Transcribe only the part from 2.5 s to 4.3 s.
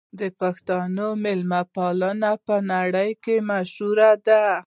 نړۍ کې مشهوره